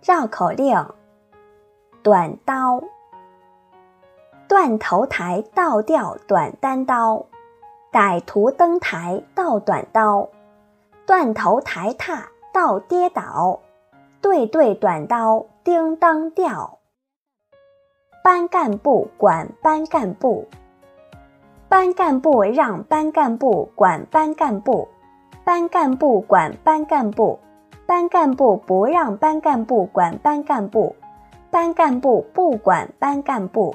[0.00, 0.86] 绕口令：
[2.02, 2.80] 短刀，
[4.46, 7.26] 断头台倒吊短单刀，
[7.92, 10.28] 歹徒登台倒短刀，
[11.04, 13.58] 断头台踏倒跌倒，
[14.22, 16.78] 对对短刀叮当吊。
[18.22, 20.46] 班干部管班干部，
[21.68, 24.88] 班干部让班干部管班干部，
[25.44, 27.38] 班干部管班干部。
[27.88, 30.94] 班干部不让班干部管班干部，
[31.50, 33.74] 班干部不管班干部。